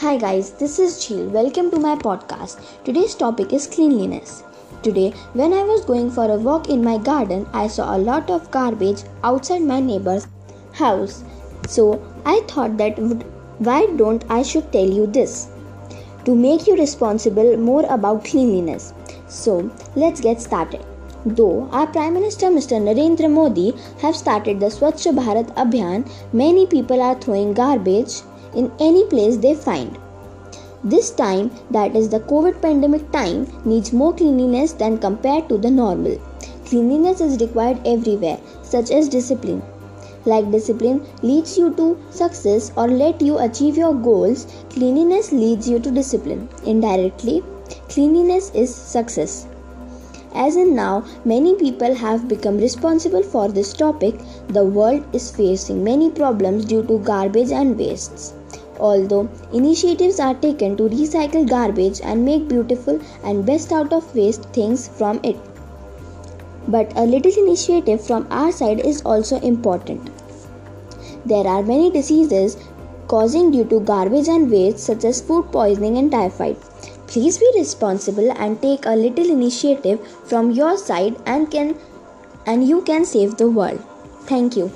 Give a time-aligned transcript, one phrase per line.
[0.00, 1.26] Hi guys, this is Jill.
[1.28, 2.62] Welcome to my podcast.
[2.84, 4.42] Today's topic is cleanliness.
[4.82, 8.30] Today, when I was going for a walk in my garden, I saw a lot
[8.30, 10.26] of garbage outside my neighbor's
[10.72, 11.22] house.
[11.68, 12.98] So, I thought that
[13.58, 15.48] why don't I should tell you this
[16.24, 18.94] to make you responsible more about cleanliness.
[19.28, 20.82] So, let's get started.
[21.26, 22.80] Though our Prime Minister Mr.
[22.88, 28.22] Narendra Modi have started the Swachh Bharat Abhiyan, many people are throwing garbage
[28.54, 29.98] in any place they find.
[30.82, 35.70] This time, that is the COVID pandemic time, needs more cleanliness than compared to the
[35.70, 36.18] normal.
[36.64, 39.62] Cleanliness is required everywhere, such as discipline.
[40.24, 45.78] Like discipline leads you to success or let you achieve your goals, cleanliness leads you
[45.78, 46.48] to discipline.
[46.64, 47.42] Indirectly,
[47.88, 49.46] cleanliness is success.
[50.34, 54.14] As in now, many people have become responsible for this topic.
[54.48, 58.32] The world is facing many problems due to garbage and wastes.
[58.80, 64.44] Although initiatives are taken to recycle garbage and make beautiful and best out of waste
[64.54, 65.36] things from it.
[66.66, 70.10] But a little initiative from our side is also important.
[71.26, 72.56] There are many diseases
[73.08, 76.56] causing due to garbage and waste such as food poisoning and typhoid.
[77.06, 81.74] Please be responsible and take a little initiative from your side and can
[82.46, 83.82] and you can save the world.
[84.26, 84.70] Thank you.